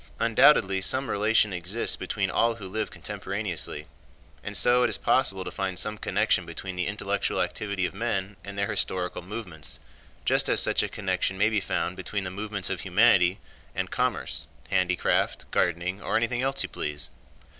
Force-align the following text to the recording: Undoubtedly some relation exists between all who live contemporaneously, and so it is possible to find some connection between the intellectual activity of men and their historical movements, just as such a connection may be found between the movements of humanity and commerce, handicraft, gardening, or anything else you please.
Undoubtedly 0.19 0.81
some 0.81 1.11
relation 1.11 1.53
exists 1.53 1.95
between 1.95 2.31
all 2.31 2.55
who 2.55 2.67
live 2.67 2.89
contemporaneously, 2.89 3.85
and 4.43 4.57
so 4.57 4.81
it 4.81 4.89
is 4.89 4.97
possible 4.97 5.43
to 5.45 5.51
find 5.51 5.77
some 5.77 5.95
connection 5.95 6.43
between 6.43 6.75
the 6.75 6.87
intellectual 6.87 7.39
activity 7.39 7.85
of 7.85 7.93
men 7.93 8.35
and 8.43 8.57
their 8.57 8.71
historical 8.71 9.21
movements, 9.21 9.79
just 10.25 10.49
as 10.49 10.59
such 10.59 10.81
a 10.81 10.89
connection 10.89 11.37
may 11.37 11.51
be 11.51 11.59
found 11.61 11.95
between 11.95 12.23
the 12.23 12.31
movements 12.31 12.71
of 12.71 12.81
humanity 12.81 13.37
and 13.75 13.91
commerce, 13.91 14.47
handicraft, 14.71 15.45
gardening, 15.51 16.01
or 16.01 16.17
anything 16.17 16.41
else 16.41 16.63
you 16.63 16.69
please. 16.69 17.11